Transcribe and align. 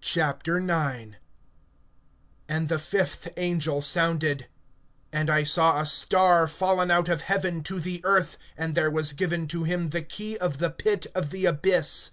IX. 0.00 0.48
AND 2.48 2.70
the 2.70 2.78
fifth 2.78 3.28
angel 3.36 3.82
sounded; 3.82 4.48
and 5.12 5.28
I 5.28 5.44
saw 5.44 5.78
a 5.78 5.84
star 5.84 6.46
fallen 6.48 6.90
out 6.90 7.10
of 7.10 7.20
heaven 7.20 7.62
to 7.64 7.80
the 7.80 8.00
earth, 8.02 8.38
and 8.56 8.74
there 8.74 8.90
was 8.90 9.12
given 9.12 9.46
to 9.48 9.64
him 9.64 9.90
the 9.90 10.00
key 10.00 10.38
of 10.38 10.56
the 10.56 10.70
pit 10.70 11.06
of 11.14 11.28
the 11.28 11.44
abyss. 11.44 12.12